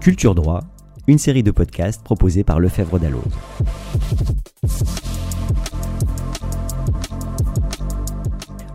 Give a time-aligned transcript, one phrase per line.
[0.00, 0.62] Culture Droit,
[1.06, 3.22] une série de podcasts proposés par Lefebvre Dalloz.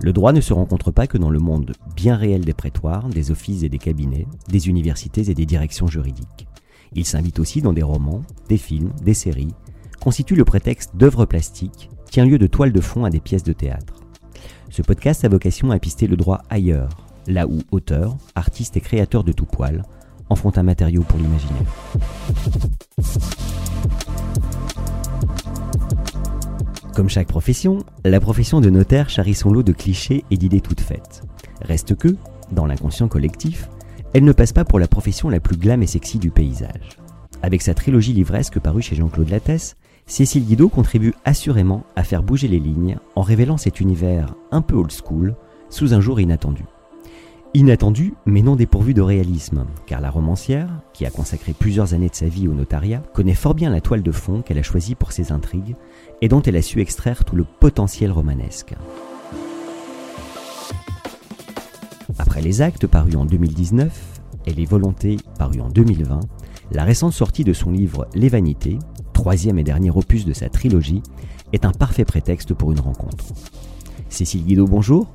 [0.02, 3.32] Le droit ne se rencontre pas que dans le monde bien réel des prétoires, des
[3.32, 6.48] offices et des cabinets, des universités et des directions juridiques.
[6.94, 9.54] Il s'invite aussi dans des romans, des films, des séries,
[10.02, 13.54] constitue le prétexte d'œuvres plastiques, tient lieu de toile de fond à des pièces de
[13.54, 14.04] théâtre.
[14.70, 19.24] Ce podcast a vocation à pister le droit ailleurs, là où auteurs, artistes et créateurs
[19.24, 19.84] de tout poil
[20.30, 21.66] en font un matériau pour l'imaginaire.
[26.96, 30.82] Comme chaque profession, la profession de notaire charrie son lot de clichés et d'idées toutes
[30.82, 31.24] faites.
[31.62, 32.16] Reste que,
[32.52, 33.68] dans l'inconscient collectif,
[34.14, 37.00] elle ne passe pas pour la profession la plus glam et sexy du paysage.
[37.42, 42.48] Avec sa trilogie livresque parue chez Jean-Claude Lattès, Cécile Guido contribue assurément à faire bouger
[42.48, 45.36] les lignes en révélant cet univers un peu old school
[45.70, 46.64] sous un jour inattendu.
[47.56, 52.16] Inattendu, mais non dépourvu de réalisme, car la romancière, qui a consacré plusieurs années de
[52.16, 55.12] sa vie au notariat, connaît fort bien la toile de fond qu'elle a choisie pour
[55.12, 55.76] ses intrigues
[56.22, 58.74] et dont elle a su extraire tout le potentiel romanesque.
[62.18, 66.22] Après les actes parus en 2019 et les volontés parues en 2020,
[66.72, 68.80] la récente sortie de son livre Les Vanités,
[69.14, 71.04] troisième et dernier opus de sa trilogie,
[71.54, 73.26] est un parfait prétexte pour une rencontre.
[74.10, 75.14] Cécile Guido, bonjour.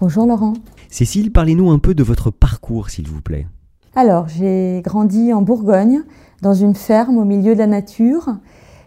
[0.00, 0.54] Bonjour Laurent.
[0.90, 3.46] Cécile, parlez-nous un peu de votre parcours, s'il vous plaît.
[3.94, 6.02] Alors, j'ai grandi en Bourgogne,
[6.42, 8.36] dans une ferme au milieu de la nature.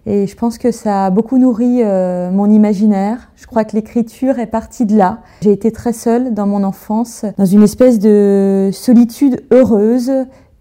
[0.05, 3.31] Et je pense que ça a beaucoup nourri euh, mon imaginaire.
[3.35, 5.21] Je crois que l'écriture est partie de là.
[5.41, 10.11] J'ai été très seule dans mon enfance, dans une espèce de solitude heureuse,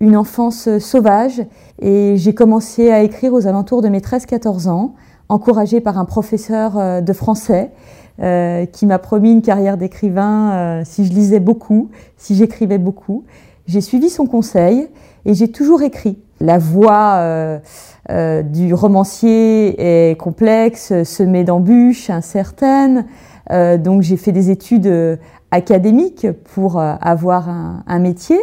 [0.00, 1.42] une enfance sauvage.
[1.81, 4.94] Et j'ai commencé à écrire aux alentours de mes 13-14 ans,
[5.28, 7.70] encouragée par un professeur euh, de français
[8.20, 13.22] euh, qui m'a promis une carrière d'écrivain euh, si je lisais beaucoup, si j'écrivais beaucoup.
[13.68, 14.88] J'ai suivi son conseil
[15.24, 16.18] et j'ai toujours écrit.
[16.40, 17.12] La voix
[18.10, 19.76] euh, du romancier
[20.10, 23.06] est complexe, semée d'embûches incertaines.
[23.50, 25.19] donc j'ai fait des études
[25.53, 28.38] académiques pour avoir un, un métier.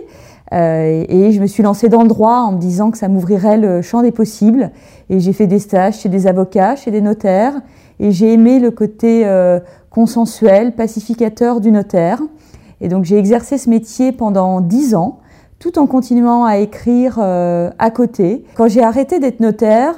[0.51, 3.81] Et je me suis lancée dans le droit en me disant que ça m'ouvrirait le
[3.81, 4.71] champ des possibles.
[5.09, 7.55] Et j'ai fait des stages chez des avocats, chez des notaires
[7.99, 12.21] et j'ai aimé le côté euh, consensuel, pacificateur du notaire.
[12.81, 15.19] Et donc j'ai exercé ce métier pendant dix ans,
[15.59, 18.43] tout en continuant à écrire euh, à côté.
[18.55, 19.95] Quand j'ai arrêté d'être notaire,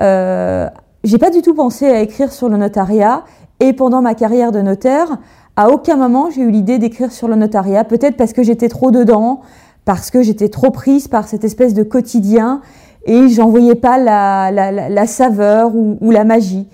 [0.00, 0.68] euh,
[1.04, 3.24] j'ai pas du tout pensé à écrire sur le notariat.
[3.60, 5.18] Et pendant ma carrière de notaire,
[5.56, 7.84] à aucun moment j'ai eu l'idée d'écrire sur le notariat.
[7.84, 9.42] Peut-être parce que j'étais trop dedans,
[9.84, 12.60] parce que j'étais trop prise par cette espèce de quotidien
[13.06, 16.66] et j'en voyais pas la, la, saveur ou, ou la magie.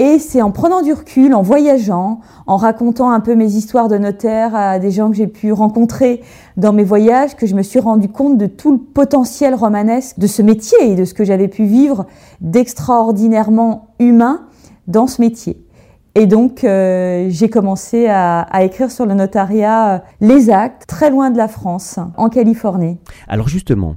[0.00, 3.98] Et c'est en prenant du recul, en voyageant, en racontant un peu mes histoires de
[3.98, 6.22] notaire à des gens que j'ai pu rencontrer
[6.56, 10.28] dans mes voyages, que je me suis rendu compte de tout le potentiel romanesque de
[10.28, 12.06] ce métier et de ce que j'avais pu vivre
[12.40, 14.42] d'extraordinairement humain
[14.86, 15.67] dans ce métier.
[16.18, 21.30] Et donc, euh, j'ai commencé à, écrire sur le notariat euh, les actes, très loin
[21.30, 22.98] de la France, en Californie.
[23.28, 23.94] Alors justement,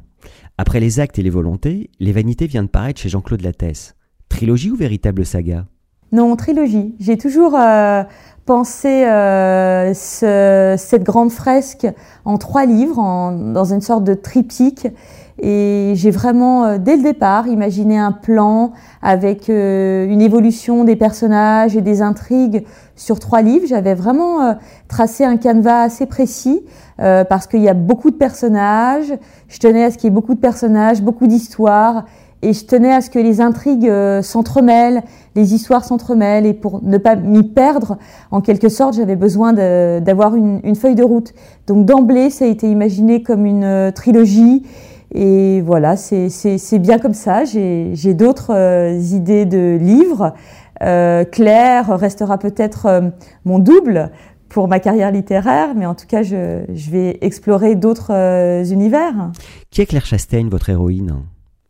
[0.60, 3.96] après les actes et les volontés, Les Vanités vient de paraître chez Jean-Claude Lattès.
[4.30, 5.66] Trilogie ou véritable saga?
[6.12, 6.96] Non, trilogie.
[7.00, 8.04] J'ai toujours euh,
[8.46, 11.88] pensé euh, ce, cette grande fresque
[12.26, 14.88] en trois livres, en, dans une sorte de triptyque.
[15.40, 20.96] Et j'ai vraiment, euh, dès le départ, imaginé un plan avec euh, une évolution des
[20.96, 23.66] personnages et des intrigues sur trois livres.
[23.68, 24.54] J'avais vraiment euh,
[24.88, 26.62] tracé un canevas assez précis
[27.30, 29.12] parce qu'il y a beaucoup de personnages.
[29.48, 32.06] Je tenais à ce qu'il y ait beaucoup de personnages, beaucoup d'histoires
[32.42, 35.04] et je tenais à ce que les intrigues euh, s'entremêlent,
[35.36, 37.98] les histoires s'entremêlent, et pour ne pas m'y perdre,
[38.32, 41.34] en quelque sorte, j'avais besoin d'avoir une, feuille de route.
[41.68, 44.64] Donc d'emblée, ça a été imaginé comme une euh, trilogie,
[45.14, 47.44] et voilà, c'est bien comme ça.
[47.44, 50.34] J'ai d'autres euh, idées de livres.
[50.82, 53.12] Euh, Claire restera peut-être
[53.46, 54.10] mon double
[54.50, 58.12] pour ma carrière littéraire, mais en tout cas, je, je vais explorer d'autres
[58.72, 59.32] univers.
[59.70, 61.14] Qui est Claire Chastain, votre héroïne?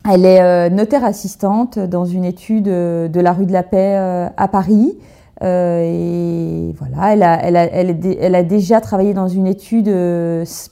[0.08, 3.96] Elle est euh, notaire assistante dans une étude euh, de la rue de la Paix
[3.96, 4.96] euh, à Paris.
[5.40, 9.90] et voilà, elle a, elle, a, elle, a, déjà travaillé dans une étude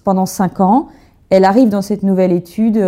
[0.04, 0.88] pendant cinq ans.
[1.28, 2.80] Elle arrive dans cette nouvelle étude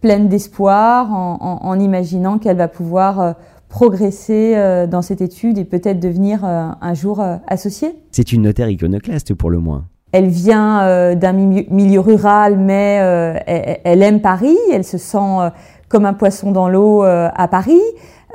[0.00, 3.36] pleine d'espoir en, en, imaginant qu'elle va pouvoir
[3.68, 4.56] progresser
[4.90, 7.94] dans cette étude et peut-être devenir un jour associée.
[8.10, 9.84] C'est une notaire iconoclaste pour le moins.
[10.12, 12.96] Elle vient d'un milieu, rural, mais
[13.46, 14.58] elle, elle, aime Paris.
[14.70, 15.50] Elle se sent
[15.92, 17.82] comme un poisson dans l'eau euh, à Paris.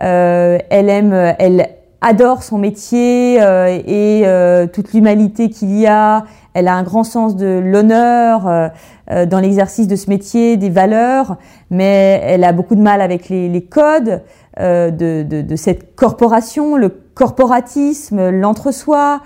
[0.03, 1.69] Euh, elle aime, elle
[2.01, 6.25] adore son métier euh, et toute l'humanité qu'il y a.
[6.53, 8.67] elle a un grand sens de l'honneur euh,
[9.11, 11.37] euh, dans l'exercice de ce métier, des valeurs,
[11.69, 14.21] mais elle a beaucoup de mal avec les, les codes
[14.59, 19.21] euh, de, de, de, cette corporation, le corporatisme, l'entre-soi.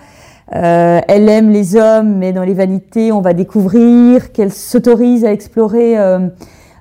[0.52, 5.96] Elle aime les hommes, mais dans les vanités, on va découvrir qu'elle s'autorise à explorer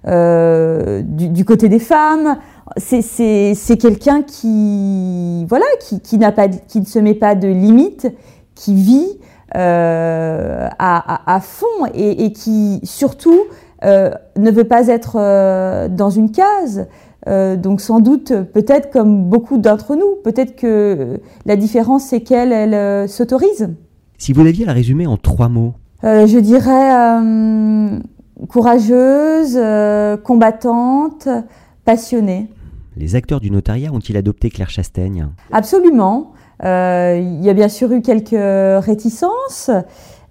[0.05, 2.37] du, du, côté des femmes
[2.76, 8.06] c'est quelqu'un qui voilà qui, qui n'a pas qui ne se met pas de limites,
[8.55, 9.19] qui vit
[9.56, 13.40] euh, à, à, fond et, et, qui surtout
[13.84, 16.87] euh, ne veut pas être euh, dans une case.
[17.28, 22.52] Euh, donc sans doute, peut-être comme beaucoup d'entre nous, peut-être que la différence c'est qu'elle,
[22.52, 23.70] elle, euh, s'autorise.
[24.17, 27.20] Si vous deviez la résumer en trois mots Je dirais
[28.49, 29.58] courageuse,
[30.25, 31.28] combattante,
[31.84, 32.49] passionnée.
[32.96, 35.28] Les acteurs du notariat ont-ils adopté Claire Chastaigne?
[35.52, 36.32] Absolument.
[36.64, 39.70] Euh, il y a bien sûr eu quelques réticences,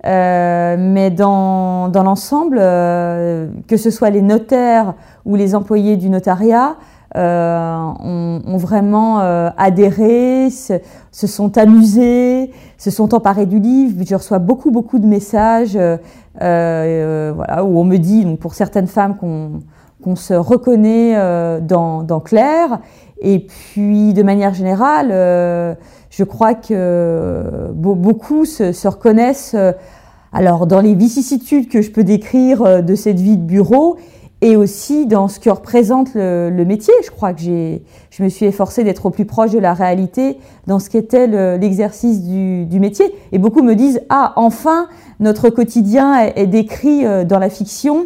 [0.05, 4.93] euh, mais dans, dans l'ensemble, euh, que ce soit les notaires
[5.25, 6.77] ou les employés du notariat,
[7.17, 10.73] euh, ont, ont, vraiment euh, adhéré, se,
[11.11, 14.03] se, sont amusés, se sont emparés du livre.
[14.07, 15.77] Je reçois beaucoup, beaucoup de messages
[16.35, 19.61] voilà, où on me dit, donc pour certaines femmes qu'on
[20.01, 22.79] qu'on se reconnaît euh, dans, dans, Claire.
[23.21, 25.75] Et puis, de manière générale, euh,
[26.09, 29.71] je crois que beaucoup se, se reconnaissent euh,
[30.31, 33.97] alors dans les vicissitudes que je peux décrire de cette vie de bureau
[34.41, 36.93] et aussi dans ce que représente le, métier.
[37.03, 40.37] Je crois que j'ai, je me suis efforcée d'être au plus proche de la réalité
[40.67, 41.27] dans ce qu'était
[41.57, 43.13] l'exercice du, métier.
[43.31, 44.87] Et beaucoup me disent ah enfin
[45.19, 48.05] notre quotidien est décrit dans la fiction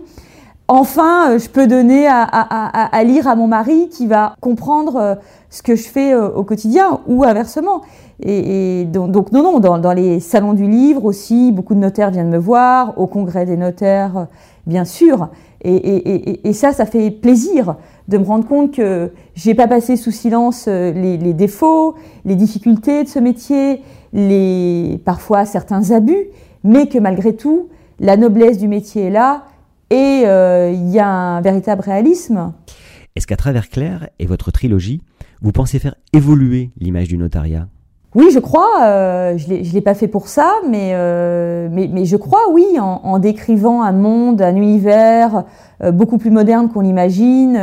[0.74, 5.16] enfin, euh, je peux donner à, lire à mon mari qui va comprendre euh,
[5.52, 7.82] ce que je fais euh, au quotidien ou inversement.
[8.24, 12.38] Et, donc, non, non, dans, les salons du livre aussi, beaucoup de notaires viennent me
[12.38, 14.28] voir, au congrès des notaires,
[14.66, 15.30] bien sûr.
[15.64, 17.76] Et, ça, ça fait plaisir
[18.08, 23.04] de me rendre compte que j'ai pas passé sous silence les, les, défauts, les difficultés
[23.04, 23.82] de ce métier,
[24.14, 26.28] les parfois certains abus,
[26.64, 27.68] mais que malgré tout,
[28.00, 29.44] la noblesse du métier est là
[29.94, 32.52] et euh, il y a un véritable réalisme.
[33.16, 35.02] Est-ce qu'à travers Claire et votre trilogie,
[35.44, 37.68] vous pensez faire évoluer l'image du notariat?
[38.16, 38.82] Oui, je crois.
[38.84, 42.66] Euh, je ne l'ai pas fait pour ça, mais, euh, mais, mais, je crois, oui,
[42.80, 45.44] en, en, décrivant un monde, un univers
[45.84, 47.56] euh, beaucoup plus moderne qu'on l'imagine,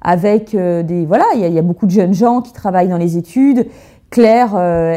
[0.00, 3.16] avec des voilà, il y, y, a beaucoup de jeunes gens qui travaillent dans les
[3.16, 3.66] études.
[4.10, 4.56] Claire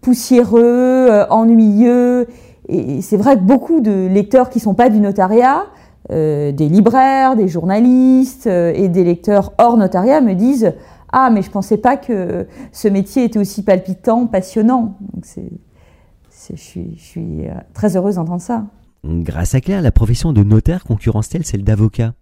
[0.00, 2.26] poussiéreux, ennuyeux.
[2.68, 5.66] Et c'est vrai que beaucoup de lecteurs qui sont pas du notariat,
[6.10, 10.72] des libraires, des journalistes et des lecteurs hors notariat me disent
[11.12, 14.98] ah mais je pensais pas que ce métier était aussi palpitant, passionnant.
[15.24, 17.44] Je suis, je suis
[17.74, 18.64] très heureuse d'entendre ça.
[19.04, 22.14] Grâce à Claire, la profession de notaire concurrence-t-elle celle d'avocat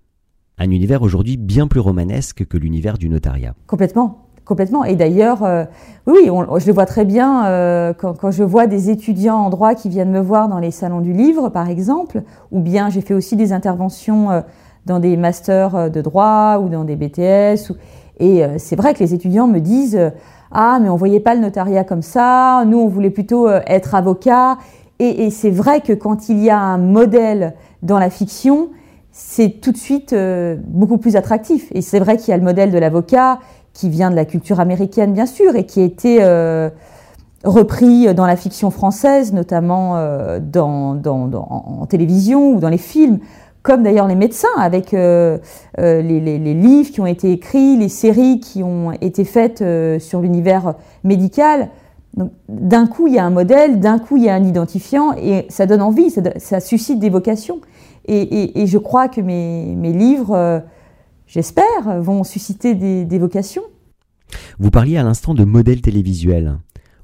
[0.60, 3.54] un univers aujourd'hui bien plus romanesque que l'univers du notariat.
[3.66, 4.18] Complètement.
[4.44, 4.84] Complètement.
[4.84, 5.64] Et d'ailleurs, euh,
[6.06, 9.88] oui, je le vois très bien euh, quand, je vois des étudiants en droit qui
[9.88, 13.36] viennent me voir dans les salons du livre, par exemple, ou bien j'ai fait aussi
[13.36, 14.40] des interventions euh,
[14.86, 17.72] dans des masters de droit ou dans des BTS.
[18.18, 20.10] Et c'est vrai que les étudiants me disent
[20.50, 24.58] Ah, mais on voyait pas le notariat comme ça, nous on voulait plutôt être avocat.
[24.98, 28.70] Et c'est vrai que quand il y a un modèle dans la fiction,
[29.12, 31.68] c'est tout de suite euh, beaucoup plus attractif.
[31.74, 33.40] Et c'est vrai qu'il y a le modèle de l'avocat
[33.72, 36.70] qui vient de la culture américaine, bien sûr, et qui a été euh,
[37.44, 43.18] repris dans la fiction française, notamment euh, dans, en télévision ou dans les films,
[43.62, 45.38] comme d'ailleurs les médecins, avec les,
[45.78, 49.62] livres qui ont été écrits, les séries qui ont été faites
[50.00, 50.74] sur l'univers
[51.04, 51.68] médical.
[52.48, 55.46] D'un coup, il y a un modèle, d'un coup, il y a un identifiant, et
[55.50, 57.60] ça donne envie, ça suscite des vocations.
[58.10, 60.58] Et, et, et, je crois que mes, mes livres, euh,
[61.28, 63.62] j'espère, vont susciter des, des, vocations.
[64.58, 66.58] Vous parliez à l'instant de modèle télévisuel.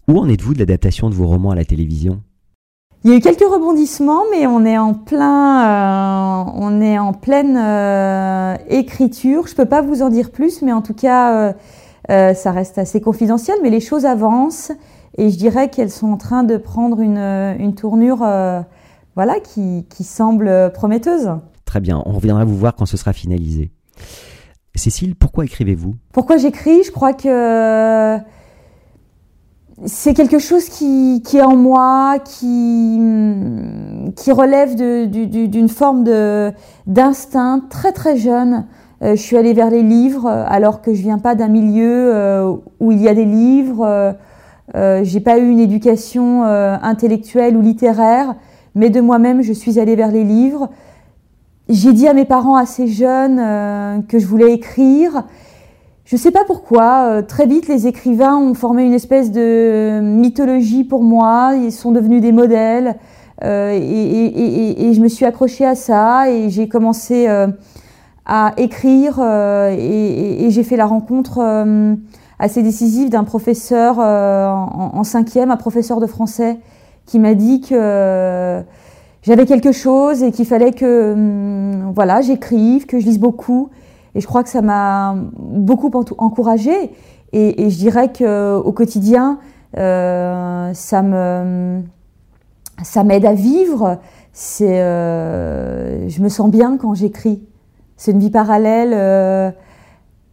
[0.08, 2.22] Où en êtes-vous de l'adaptation de vos romans à la télévision?
[3.04, 7.12] Il y a eu quelques rebondissements, mais on est en plein, euh, on est en
[7.12, 9.46] pleine euh, écriture.
[9.46, 11.54] Je peux pas vous en dire plus, mais en tout cas,
[12.08, 13.58] ça reste assez confidentiel.
[13.62, 14.72] Mais les choses avancent
[15.18, 18.26] et je dirais qu'elles sont en train de prendre une, une tournure,
[19.16, 21.30] voilà, qui, qui semble prometteuse.
[21.64, 22.02] Très bien.
[22.06, 23.70] On reviendra vous voir quand ce sera finalisé.
[24.74, 25.94] Cécile, pourquoi écrivez-vous?
[26.12, 26.84] Pourquoi j'écris?
[26.84, 28.18] Je crois que
[29.84, 32.98] c'est quelque chose qui, qui, est en moi, qui,
[34.16, 36.04] qui relève d'une forme
[36.86, 38.66] d'instinct très très jeune.
[39.02, 42.54] Euh, je suis allée vers les livres alors que je viens pas d'un milieu euh,
[42.80, 44.16] où il y a des livres.
[44.74, 48.34] Euh, j'ai pas eu une éducation intellectuelle ou littéraire,
[48.76, 50.70] mais de moi-même je suis allée vers les livres.
[51.68, 55.24] J'ai dit à mes parents assez jeunes que je voulais écrire.
[56.06, 59.98] Je ne sais pas pourquoi, euh, très vite les écrivains ont formé une espèce de
[60.00, 62.94] mythologie pour moi, ils sont devenus des modèles.
[63.42, 67.48] Euh, et, je me suis accrochée à ça et j'ai commencé euh,
[68.24, 71.40] à écrire et, j'ai fait la rencontre
[72.38, 76.58] assez décisive d'un professeur en, cinquième, un professeur de français
[77.06, 78.62] qui m'a dit que
[79.22, 83.70] j'avais quelque chose et qu'il fallait que hum, voilà j'écrive, que je lise beaucoup
[84.16, 86.90] et je crois que ça m'a beaucoup encouragée.
[87.32, 89.38] Et, je dirais qu'au quotidien,
[89.76, 91.82] euh, ça me
[92.82, 93.98] ça m'aide à vivre.
[94.62, 97.42] Euh, je me sens bien quand j'écris.
[97.98, 99.50] C'est une vie parallèle euh,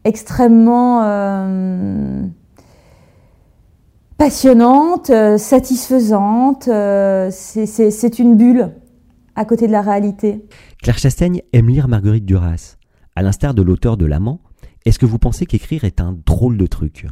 [0.06, 1.02] extrêmement
[4.24, 6.70] passionnante, satisfaisante.
[7.30, 8.70] c'est une bulle
[9.36, 10.46] à côté de la réalité.
[10.82, 12.78] Claire Chastaigne aime lire Marguerite Duras.
[13.18, 14.40] À l'instar de l'auteur de L'amant,
[14.86, 17.06] est-ce que vous pensez qu'écrire est un drôle de truc?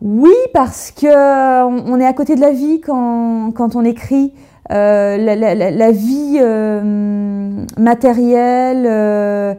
[0.00, 4.32] Oui, parce que euh, on est à côté de la vie quand, quand on écrit.
[4.70, 9.58] Euh, la, vie euh, matérielle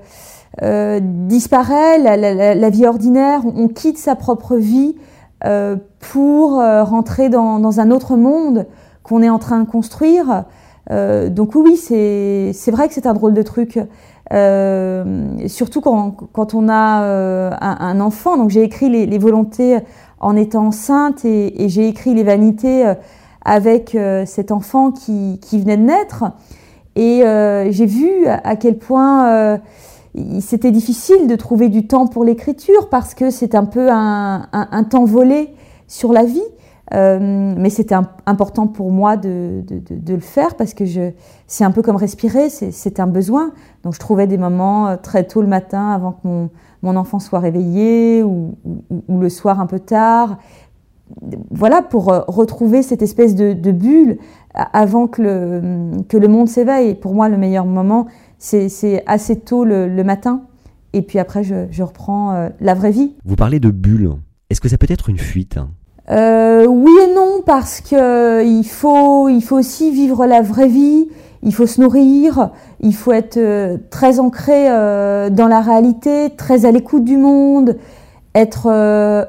[1.01, 4.95] disparaît, la, vie ordinaire, on quitte sa propre vie
[5.99, 8.65] pour rentrer dans, un autre monde
[9.03, 10.45] qu'on est en train de construire.
[10.89, 13.79] donc oui, c'est vrai que c'est un drôle de truc.
[14.33, 18.37] Euh, surtout quand, quand, on a euh, un, enfant.
[18.37, 19.79] Donc j'ai écrit les, volontés
[20.19, 22.95] en étant enceinte et, j'ai écrit les vanités euh,
[23.43, 26.25] avec euh, cet enfant qui, venait de naître.
[26.95, 27.23] Et
[27.71, 29.59] j'ai vu à quel point
[30.39, 34.47] c'était difficile de trouver du temps pour l'écriture parce que c'est un peu un,
[34.89, 35.53] temps volé
[35.87, 36.41] sur la vie.
[36.93, 37.95] Euh, mais c'était
[38.27, 39.63] important pour moi de,
[40.07, 40.83] le faire parce que
[41.47, 43.51] c'est un peu comme respirer, c'est un besoin.
[43.83, 47.39] Donc je trouvais des moments euh, très tôt le matin avant que mon, enfant soit
[47.39, 48.55] réveillé ou,
[49.09, 50.37] le soir un peu tard.
[51.49, 54.19] Voilà, pour euh, retrouver cette espèce de, bulle
[54.53, 56.93] avant que le monde s'éveille.
[56.93, 58.05] Pour moi, le meilleur moment,
[58.37, 60.43] c'est assez tôt le, le, matin.
[60.93, 63.15] Et puis après, je, je reprends la vraie vie.
[63.25, 64.11] Vous parlez de bulle.
[64.49, 65.57] Est-ce que ça peut être une fuite?
[66.11, 70.67] Euh, oui et non parce que euh, il faut il faut aussi vivre la vraie
[70.67, 71.07] vie,
[71.41, 76.65] il faut se nourrir, il faut être euh, très ancré euh, dans la réalité, très
[76.65, 77.77] à l'écoute du monde,
[78.35, 78.67] être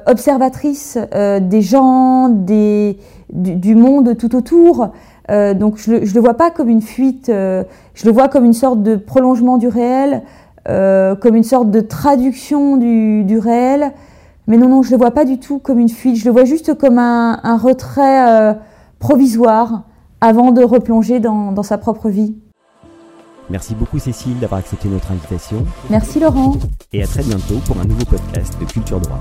[0.05, 0.97] observatrice
[1.41, 2.97] des gens, des
[3.31, 4.89] du, du, monde tout autour.
[5.29, 8.53] Donc je le je le vois pas comme une fuite, je le vois comme une
[8.53, 10.23] sorte de prolongement du réel,
[10.65, 13.93] comme une sorte de traduction du, du réel.
[14.47, 16.31] Mais non, non, je ne le vois pas du tout comme une fuite, je le
[16.31, 18.53] vois juste comme un, un retrait euh,
[18.97, 19.83] provisoire
[20.21, 22.35] avant de replonger dans, dans sa propre vie.
[23.49, 25.65] Merci beaucoup Cécile d'avoir accepté notre invitation.
[25.89, 26.53] Merci Laurent.
[26.93, 29.19] Et à très bientôt pour un nouveau podcast de Culture Droit.